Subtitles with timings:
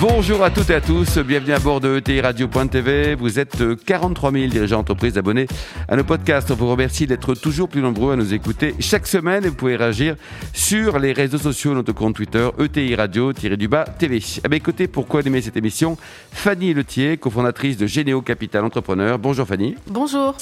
[0.00, 3.16] Bonjour à toutes et à tous, bienvenue à bord de ETI Radio.tv.
[3.16, 5.46] Vous êtes 43 000 dirigeants d'entreprise abonnés
[5.88, 6.50] à nos podcasts.
[6.50, 9.76] On vous remercie d'être toujours plus nombreux à nous écouter chaque semaine et vous pouvez
[9.76, 10.16] réagir
[10.54, 14.22] sur les réseaux sociaux, notre compte Twitter ETI Radio-du-bas TV.
[14.42, 15.98] À mes côtés, pourquoi aimer cette émission?
[16.32, 19.18] Fanny Letier, cofondatrice de Généo Capital Entrepreneur.
[19.18, 19.74] Bonjour Fanny.
[19.86, 20.34] Bonjour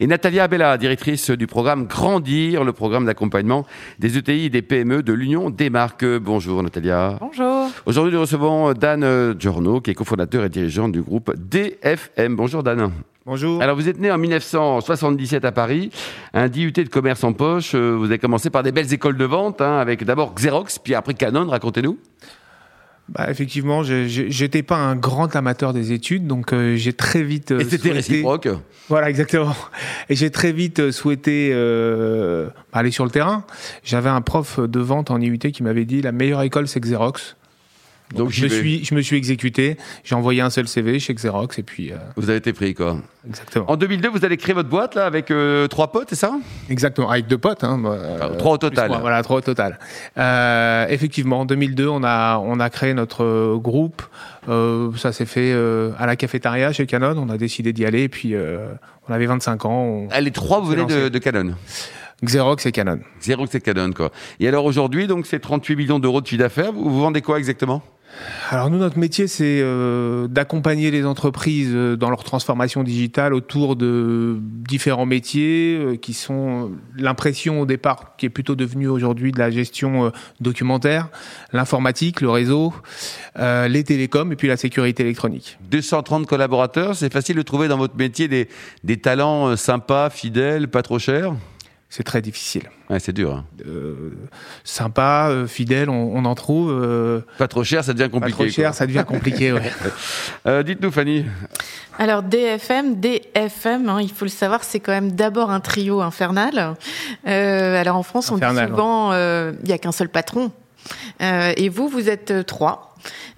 [0.00, 3.66] et Natalia Abella, directrice du programme Grandir, le programme d'accompagnement
[3.98, 6.04] des ETI et des PME de l'Union des marques.
[6.04, 7.16] Bonjour Natalia.
[7.20, 7.68] Bonjour.
[7.86, 12.36] Aujourd'hui, nous recevons Dan Giorno, qui est cofondateur et dirigeant du groupe DFM.
[12.36, 12.90] Bonjour Dan.
[13.26, 13.62] Bonjour.
[13.62, 15.90] Alors, vous êtes né en 1977 à Paris,
[16.32, 17.74] un DUT de commerce en poche.
[17.74, 21.12] Vous avez commencé par des belles écoles de vente, hein, avec d'abord Xerox, puis après
[21.12, 21.46] Canon.
[21.46, 21.98] Racontez-nous.
[23.08, 27.52] Bah, effectivement, j'étais pas un grand amateur des études, donc euh, j'ai très vite.
[27.52, 28.48] Euh, Et c'était réciproque.
[28.88, 29.56] Voilà, exactement.
[30.10, 33.44] Et j'ai très vite euh, souhaité euh, aller sur le terrain.
[33.82, 37.37] J'avais un prof de vente en IUT qui m'avait dit la meilleure école c'est Xerox.
[38.14, 41.58] Donc, je, me suis, je me suis exécuté, j'ai envoyé un seul CV chez Xerox
[41.58, 41.92] et puis...
[41.92, 41.96] Euh...
[42.16, 43.70] Vous avez été pris quoi Exactement.
[43.70, 46.32] En 2002, vous allez créer votre boîte là avec euh, trois potes, c'est ça?
[46.70, 47.64] Exactement, avec deux potes.
[47.64, 48.90] Hein, euh, trois au total.
[49.00, 49.78] voilà, trois au total.
[50.16, 54.02] Euh, effectivement, en 2002, on a, on a créé notre groupe.
[54.46, 58.34] ça s'est fait à la cafétéria chez Canon, on a décidé d'y aller et puis
[59.08, 59.82] on avait 25 ans.
[59.82, 60.08] On...
[60.10, 61.54] Ah, les trois, vous venez de, de Canon
[62.24, 62.98] Xerox et Canon.
[63.20, 64.10] Xerox et Canon, quoi.
[64.40, 66.72] Et alors aujourd'hui, donc c'est 38 millions d'euros de chiffre d'affaires.
[66.72, 67.82] Vous, vous vendez quoi exactement?
[68.50, 73.76] Alors nous, notre métier, c'est euh, d'accompagner les entreprises euh, dans leur transformation digitale autour
[73.76, 79.38] de différents métiers euh, qui sont l'impression au départ qui est plutôt devenue aujourd'hui de
[79.38, 81.08] la gestion documentaire,
[81.52, 82.72] l'informatique, le réseau,
[83.36, 85.58] les télécoms et puis la sécurité électronique.
[85.70, 88.48] 230 collaborateurs, c'est facile de trouver dans votre métier des,
[88.82, 91.34] des talents sympas, fidèles, pas trop chers?
[91.90, 92.64] C'est très difficile.
[92.90, 93.34] Ouais, c'est dur.
[93.34, 93.44] Hein.
[93.66, 94.12] Euh,
[94.62, 96.70] sympa, euh, fidèle, on, on, en trouve.
[96.70, 98.36] Euh, pas trop cher, ça devient compliqué.
[98.36, 99.52] Pas trop cher, ça devient compliqué.
[99.52, 99.62] ouais.
[100.46, 101.24] Euh, dites-nous, Fanny.
[101.98, 106.76] Alors DFM, DFM, hein, il faut le savoir, c'est quand même d'abord un trio infernal.
[107.24, 110.52] alors en France, infernal, on dit souvent, il n'y a qu'un seul patron.
[111.20, 112.88] et vous, vous êtes trois.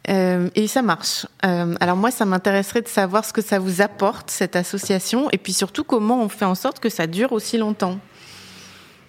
[0.08, 1.26] Euh, et ça marche.
[1.44, 5.38] Euh, alors moi, ça m'intéresserait de savoir ce que ça vous apporte, cette association, et
[5.38, 7.98] puis surtout comment on fait en sorte que ça dure aussi longtemps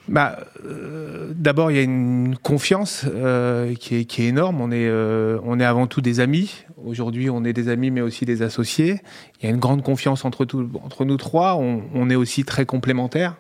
[0.07, 4.62] bah, euh, D'abord, il y a une confiance euh, qui, est, énorme.
[4.62, 6.66] On est, euh, on est avant tout des amis.
[6.84, 9.01] Aujourd'hui, on est des amis, mais aussi des associés.
[9.40, 11.56] Il y a une grande confiance entre, tout, entre nous trois.
[11.56, 13.35] On, est aussi très complémentaires.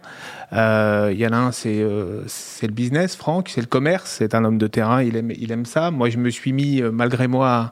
[0.51, 1.85] Il y en a un, c'est
[2.27, 4.15] c'est le business, Franck, c'est le commerce.
[4.19, 5.91] C'est un homme de terrain, il aime, il aime ça.
[5.91, 7.71] Moi, je me suis mis, malgré moi, à,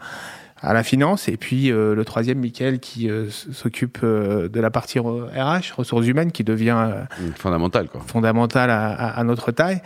[0.62, 1.28] à la finance.
[1.28, 6.08] Et puis euh, le troisième Michael qui euh, s'occupe euh, de la partie RH ressources
[6.08, 6.78] humaines qui devient
[7.36, 8.02] fondamental quoi.
[8.06, 9.82] fondamental à, à, à, notre taille.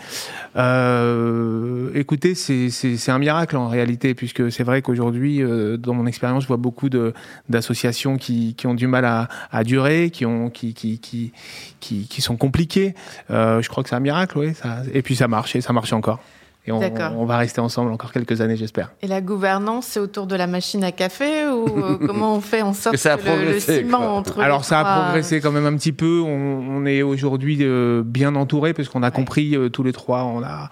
[1.95, 5.41] Écoutez c'est un miracle en réalité puisque c'est vrai qu'aujourd'hui
[5.77, 7.13] dans mon expérience je vois beaucoup de
[7.49, 11.31] d'associations qui, qui ont du mal à, à durer qui ont qui qui qui
[11.79, 12.95] qui, qui sont compliquées.
[13.29, 15.93] Je crois que c'est un miracle oui ça, et puis ça marche et ça marche
[15.93, 16.19] encore
[16.65, 18.93] et on, on, va rester ensemble encore quelques années, j'espère.
[19.01, 22.61] Et la gouvernance, c'est autour de la machine à café ou euh, comment on fait
[22.61, 25.51] en sorte que, ça a que le, le, ciment entre Alors ça a progressé quand
[25.51, 26.21] même un petit peu.
[26.21, 29.11] On, on est aujourd'hui euh, bien entouré parce qu'on a ouais.
[29.11, 30.23] compris euh, tous les trois.
[30.23, 30.69] On a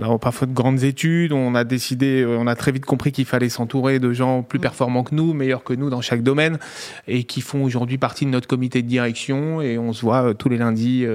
[0.00, 3.48] on pas de grandes études, on a décidé, on a très vite compris qu'il fallait
[3.48, 6.58] s'entourer de gens plus performants que nous, meilleurs que nous dans chaque domaine,
[7.06, 9.60] et qui font aujourd'hui partie de notre comité de direction.
[9.60, 11.06] Et on se voit tous les lundis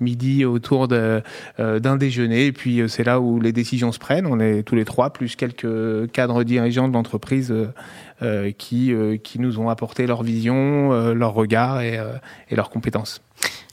[0.00, 2.46] midi autour d'un déjeuner.
[2.46, 4.26] Et puis c'est là où les décisions se prennent.
[4.26, 7.52] On est tous les trois, plus quelques cadres dirigeants de l'entreprise
[8.22, 11.98] euh, qui, euh, qui nous ont apporté leur vision, euh, leur regard et,
[12.50, 13.22] et leurs compétences.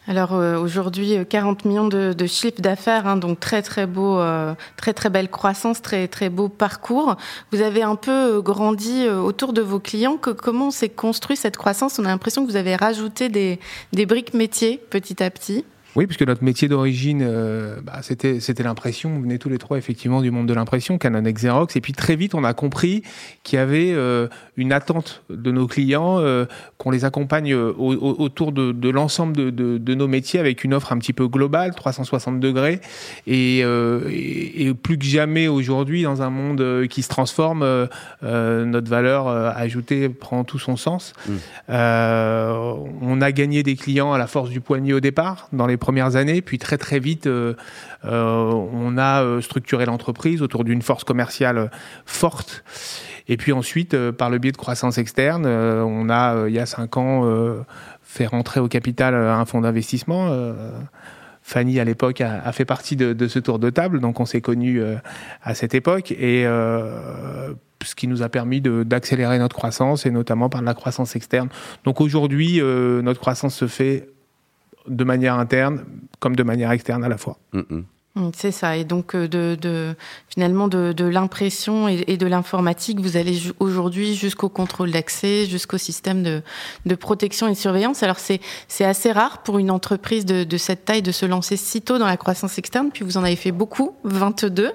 [0.07, 4.53] Alors euh, aujourd'hui, 40 millions de, de chiffre d'affaires, hein, donc très très beau, euh,
[4.77, 7.17] très très belle croissance, très très beau parcours.
[7.51, 10.15] Vous avez un peu grandi autour de vos clients.
[10.17, 11.99] Que, comment s'est construit cette croissance?
[11.99, 13.59] On a l'impression que vous avez rajouté des,
[13.91, 15.65] des briques métiers petit à petit.
[15.97, 19.15] Oui, puisque notre métier d'origine, euh, bah, c'était c'était l'impression.
[19.15, 21.75] On venait tous les trois effectivement du monde de l'impression, Canon et Xerox.
[21.75, 23.01] Et puis très vite, on a compris
[23.41, 24.27] qu'il y avait euh,
[24.57, 26.45] une attente de nos clients, euh,
[26.77, 30.63] qu'on les accompagne au, au, autour de, de l'ensemble de, de, de, nos métiers avec
[30.63, 32.79] une offre un petit peu globale, 360 degrés.
[33.25, 37.65] Et, et, et plus que jamais aujourd'hui, dans un monde qui se transforme,
[38.21, 41.13] notre valeur ajoutée prend tout son sens.
[41.27, 41.33] Mmh.
[41.69, 46.17] on a gagné des clients à la force du poignet au départ, dans les premières
[46.17, 47.29] années, puis très très vite,
[48.03, 51.71] on a structuré l'entreprise autour d'une force commerciale
[52.05, 52.65] forte.
[53.29, 56.97] Et puis ensuite, par le biais de croissance externe, on a, il y a cinq
[56.97, 57.23] ans,
[58.03, 60.29] fait rentrer au capital un fonds d'investissement.
[61.41, 64.81] Fanny à l'époque a, fait partie de, ce tour de table, donc on s'est connus
[65.41, 66.45] à cette époque et
[67.83, 71.49] ce qui nous a permis d'accélérer notre croissance et notamment par la croissance externe.
[71.83, 74.09] Donc aujourd'hui, euh, notre croissance se fait
[74.87, 75.85] de manière interne
[76.19, 77.37] comme de manière externe à la fois.
[77.53, 77.83] Mm, mm.
[78.17, 78.75] Mm, c'est ça.
[78.77, 79.95] Et donc, euh, de,
[80.29, 86.95] finalement, de, l'impression et, de l'informatique, vous allez aujourd'hui jusqu'au contrôle d'accès, jusqu'au système de,
[86.95, 88.03] protection et de surveillance.
[88.03, 88.39] Alors, c'est
[88.83, 92.17] assez rare pour une entreprise de, cette taille de se lancer si tôt dans la
[92.17, 92.89] croissance externe.
[92.91, 94.71] Puis, vous en avez fait beaucoup, 22.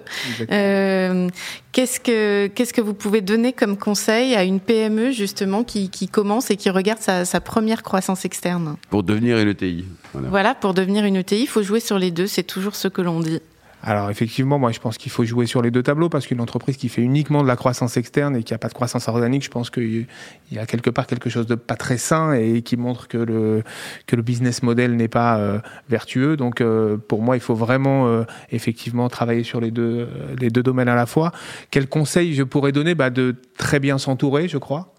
[0.50, 1.28] Euh,
[1.72, 6.50] qu'est-ce que qu'est-ce que vous pouvez donner comme conseil à une PME justement qui, commence
[6.50, 8.76] et qui regarde sa, sa première croissance externe?
[8.90, 9.84] Pour devenir une ETI.
[10.14, 10.54] Voilà.
[10.54, 13.20] pour devenir une ETI, il faut jouer sur les deux, c'est toujours ce que l'on
[13.20, 13.40] dit.
[13.84, 16.76] Alors effectivement, moi je pense qu'il faut jouer sur les deux tableaux parce qu'une entreprise
[16.76, 19.50] qui fait uniquement de la croissance externe et qui n'a pas de croissance organique, je
[19.50, 20.06] pense qu'il
[20.52, 23.64] y a quelque part quelque chose de pas très sain et qui montre que le
[24.06, 25.58] que le business model n'est pas euh,
[25.88, 26.36] vertueux.
[26.36, 30.08] Donc euh, pour moi, il faut vraiment euh, effectivement travailler sur les deux
[30.38, 31.32] les deux domaines à la fois.
[31.72, 32.94] Quel conseil je pourrais donner?
[32.94, 34.94] Bah, de très bien s'entourer, je crois.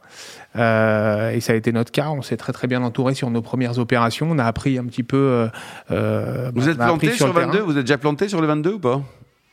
[0.55, 2.09] Euh, et ça a été notre cas.
[2.09, 4.27] On s'est très très bien entouré sur nos premières opérations.
[4.29, 5.17] On a appris un petit peu.
[5.17, 5.47] Euh,
[5.91, 8.79] euh vous êtes planté sur, le 22 Vous êtes déjà planté sur le 22 ou
[8.79, 9.01] pas?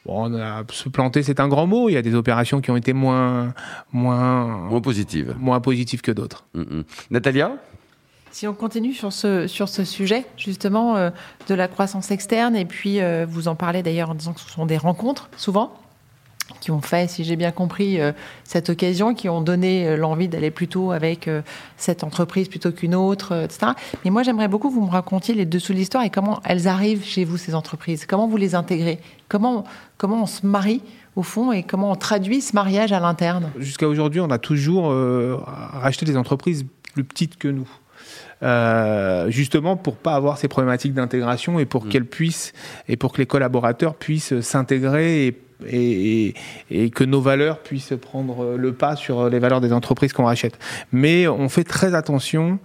[0.06, 1.88] Bon, on a, se planter, c'est un grand mot.
[1.88, 3.52] Il y a des opérations qui ont été moins,
[3.92, 6.46] moins, moins positives, moins positives que d'autres.
[6.54, 6.84] Mm, mm.
[7.10, 7.52] Natalia?
[8.32, 11.10] Si on continue sur ce, sur ce sujet, justement, euh,
[11.48, 14.66] de la croissance externe, et puis vous en parlez d'ailleurs en disant que ce sont
[14.66, 15.74] des rencontres, souvent,
[16.60, 18.12] qui ont fait, si j'ai bien compris, euh,
[18.44, 21.42] cette occasion, qui ont donné euh, l'envie d'aller plutôt avec euh,
[21.76, 23.72] cette entreprise plutôt qu'une autre, etc.
[24.04, 26.68] Mais moi, j'aimerais beaucoup que vous me racontiez les dessous de l'histoire et comment elles
[26.68, 28.06] arrivent chez vous, ces entreprises.
[28.06, 29.00] Comment vous les intégrez?
[29.28, 29.64] Comment,
[29.96, 30.82] comment on se marie
[31.16, 33.50] au fond et comment on traduit ce mariage à l'interne?
[33.58, 34.94] Jusqu'à aujourd'hui, on a toujours
[35.72, 36.64] racheté des entreprises
[36.94, 37.68] plus petites que nous.
[39.30, 41.88] justement pour pas avoir ces problématiques d'intégration et pour mm.
[41.88, 42.52] qu'elles puissent
[42.88, 46.34] et pour que les collaborateurs puissent s'intégrer et et,
[46.94, 50.58] que nos valeurs puissent prendre le pas sur les valeurs des entreprises qu'on rachète.
[50.92, 52.58] Mais on fait très attention,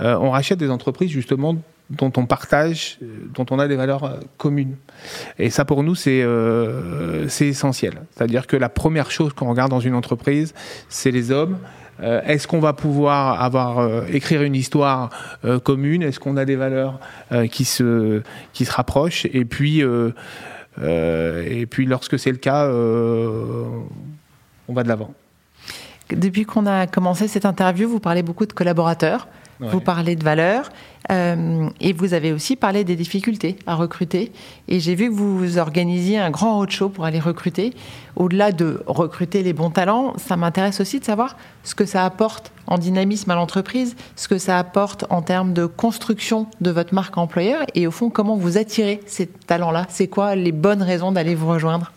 [0.00, 1.56] euh, on rachète des entreprises justement
[1.88, 2.98] dont on partage,
[3.34, 4.74] dont on a des valeurs euh, communes.
[5.38, 8.02] Et ça, pour nous, c'est euh, essentiel.
[8.10, 10.52] C'est-à-dire que la première chose qu'on regarde dans une entreprise,
[10.88, 11.58] c'est les hommes.
[12.02, 15.08] Est-ce qu'on va pouvoir avoir écrire une histoire
[15.64, 16.02] commune?
[16.02, 17.00] Est-ce qu'on a des valeurs
[17.50, 18.20] qui se
[18.52, 19.24] qui se rapprochent?
[19.32, 20.10] Et puis euh,
[20.82, 23.64] et puis lorsque c'est le cas, euh,
[24.68, 25.12] on va de l'avant.
[26.10, 29.26] Depuis qu'on a commencé cette interview, vous parlez beaucoup de collaborateurs.
[29.60, 30.68] Vous parlez de valeurs
[31.10, 34.32] euh, et vous avez aussi parlé des difficultés à recruter.
[34.68, 37.72] Et j'ai vu que vous organisiez un grand roadshow pour aller recruter.
[38.16, 42.52] Au-delà de recruter les bons talents, ça m'intéresse aussi de savoir ce que ça apporte
[42.66, 47.16] en dynamisme à l'entreprise, ce que ça apporte en termes de construction de votre marque
[47.16, 49.86] employeur et au fond comment vous attirez ces talents-là.
[49.88, 51.92] C'est quoi les bonnes raisons d'aller vous rejoindre?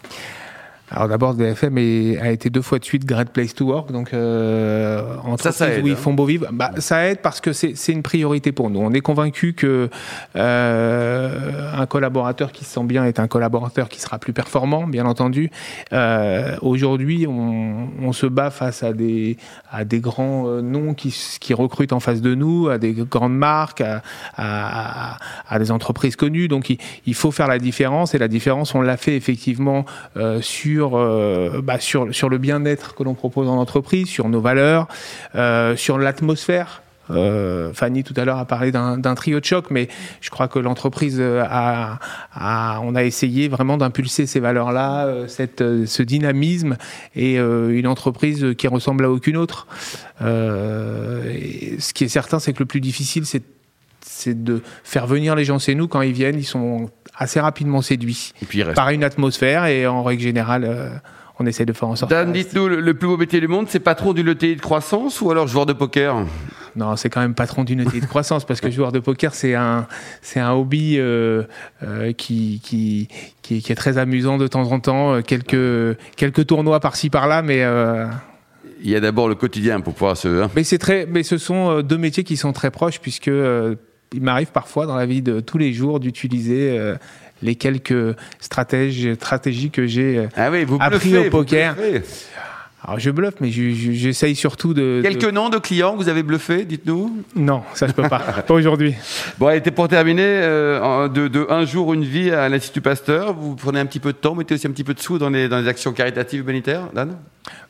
[0.91, 5.03] Alors d'abord, DFM a été deux fois de suite Great Place to Work, donc euh,
[5.37, 5.95] ça, ça aide, où ils hein.
[5.95, 6.47] font beau vivre.
[6.51, 8.79] Bah, ça aide parce que c'est une priorité pour nous.
[8.79, 9.89] On est convaincu que
[10.35, 15.05] euh, un collaborateur qui se sent bien est un collaborateur qui sera plus performant, bien
[15.05, 15.51] entendu.
[15.93, 19.37] Euh, Aujourd'hui, on, on, se bat face à des
[19.71, 23.37] à des grands euh, noms qui, qui recrutent en face de nous, à des grandes
[23.37, 24.01] marques, à,
[24.37, 25.17] à,
[25.47, 26.47] à des entreprises connues.
[26.47, 29.85] Donc il, il, faut faire la différence et la différence, on l'a fait effectivement
[30.41, 34.39] sur sur, euh, bah, sur, sur le bien-être que l'on propose dans l'entreprise, sur nos
[34.39, 34.87] valeurs,
[35.35, 36.83] euh, sur l'atmosphère.
[37.11, 39.89] Euh, Fanny tout à l'heure a parlé d'un trio de choc, mais
[40.21, 41.99] je crois que l'entreprise a,
[42.81, 46.77] on a essayé vraiment d'impulser ces valeurs-là, cette, ce dynamisme
[47.15, 49.67] et une entreprise qui ressemble à aucune autre.
[50.21, 53.43] ce qui est certain, c'est que le plus difficile, c'est
[54.19, 56.89] c'est de faire venir les gens chez nous quand ils viennent, ils sont
[57.19, 58.33] assez rapidement séduits
[58.73, 60.89] par une atmosphère et en règle générale, euh,
[61.37, 62.09] on essaie de faire en sorte.
[62.09, 65.29] Dan, dites-nous, le, plus beau métier du monde, c'est patron d'une ETI de croissance ou
[65.29, 66.25] alors joueur de poker?
[66.75, 69.53] Non, c'est quand même patron d'une ETI de croissance parce que joueur de poker, c'est
[69.53, 69.85] un,
[70.21, 71.43] c'est un hobby euh,
[71.83, 73.09] euh, qui, qui,
[73.41, 75.21] qui, est très amusant de temps en temps.
[75.21, 77.65] Quelques, quelques tournois par-ci par-là, mais.
[78.81, 80.43] Il y a d'abord le quotidien pour pouvoir se.
[80.43, 80.49] Hein.
[80.55, 83.29] Mais c'est très, mais ce sont deux métiers qui sont très proches puisque
[84.13, 86.95] il m'arrive parfois dans la vie de tous les jours d'utiliser euh,
[87.41, 90.49] les quelques stratégies, stratégies que j'ai euh, ah
[90.79, 91.75] appris au poker.
[92.81, 95.01] Alors je bluffe, mais j'essaye surtout de.
[95.03, 98.19] Quelques noms de clients que vous avez bluffé, dites-nous Non, ça je peux pas.
[98.47, 98.95] pas aujourd'hui.
[99.37, 103.81] Bon, et pour terminer, euh, de, un jour, une vie à l'Institut Pasteur, vous prenez
[103.81, 105.59] un petit peu de temps, mettez aussi un petit peu de sous dans les, dans
[105.59, 107.17] les actions caritatives humanitaires, Dan?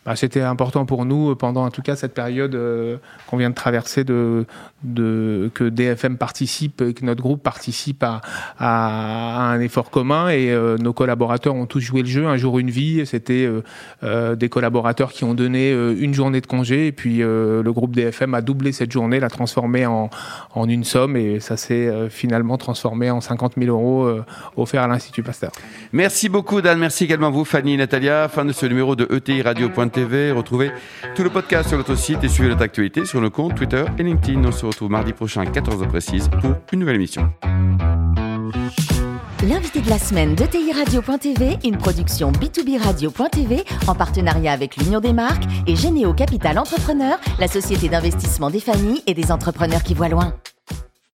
[0.06, 2.98] Bah, C'était important pour nous, pendant en tout cas cette période euh,
[3.28, 4.46] qu'on vient de traverser, de,
[4.84, 8.22] de, que DFM participe, que notre groupe participe à,
[8.60, 12.28] à, un effort commun et euh, nos collaborateurs ont tous joué le jeu.
[12.28, 13.50] Un jour, une vie, c'était
[14.04, 17.96] des collaborateurs qui ont donné euh, une journée de congé et puis euh, le groupe
[17.96, 20.10] DFM a doublé cette journée, l'a transformée en,
[20.54, 24.10] en une somme et ça s'est euh, finalement transformé en 50 000 euros
[24.58, 25.52] offerts à l'Institut Pasteur.
[25.94, 28.28] Merci beaucoup Dan, merci également vous Fanny et Natalia.
[28.28, 30.32] Fin de ce numéro de ETI Radio.tv.
[30.32, 30.72] Retrouvez
[31.16, 34.04] tout le podcast sur notre site et suivez notre actualité sur nos comptes Twitter et
[34.04, 34.44] LinkedIn.
[34.44, 37.32] On se retrouve mardi prochain à 14h précise pour une nouvelle émission.
[39.50, 45.00] L'invité de la semaine de TI Radio.tv, une production B2B Radio.tv en partenariat avec l'Union
[45.00, 49.96] des marques et Généo Capital Entrepreneur, la société d'investissement des familles et des entrepreneurs qui
[49.96, 50.36] voient loin.